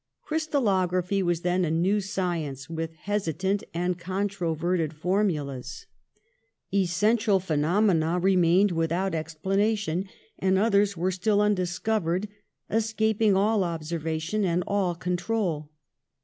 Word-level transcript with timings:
Crystalography 0.27 1.21
was 1.21 1.41
then 1.41 1.63
a 1.63 1.69
new 1.69 1.99
science, 2.01 2.67
with 2.67 2.91
hesitant 2.95 3.63
and 3.71 3.99
controverted 3.99 4.93
formulas. 4.93 5.85
Essen 6.73 7.17
tial 7.17 7.39
phenomena 7.39 8.17
remained 8.19 8.71
without 8.71 9.13
explanation, 9.13 10.09
and 10.39 10.57
others 10.57 10.97
were 10.97 11.11
still 11.11 11.39
undiscovered, 11.39 12.27
escaping 12.67 13.35
all 13.35 13.63
observation 13.63 14.43
and 14.43 14.63
all 14.65 14.95
control. 14.95 15.69